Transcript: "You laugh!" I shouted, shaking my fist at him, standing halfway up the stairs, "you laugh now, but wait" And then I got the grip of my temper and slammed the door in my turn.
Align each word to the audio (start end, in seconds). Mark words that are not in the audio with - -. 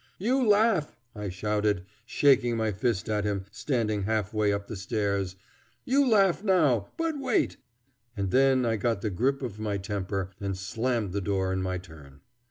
"You 0.17 0.43
laugh!" 0.43 0.95
I 1.15 1.29
shouted, 1.29 1.85
shaking 2.07 2.57
my 2.57 2.71
fist 2.71 3.07
at 3.07 3.23
him, 3.23 3.45
standing 3.51 4.01
halfway 4.05 4.51
up 4.51 4.65
the 4.67 4.75
stairs, 4.75 5.35
"you 5.85 6.09
laugh 6.09 6.43
now, 6.43 6.89
but 6.97 7.19
wait" 7.19 7.57
And 8.17 8.31
then 8.31 8.65
I 8.65 8.77
got 8.77 9.01
the 9.01 9.11
grip 9.11 9.43
of 9.43 9.59
my 9.59 9.77
temper 9.77 10.31
and 10.39 10.57
slammed 10.57 11.11
the 11.11 11.21
door 11.21 11.53
in 11.53 11.61
my 11.61 11.77
turn. 11.77 12.21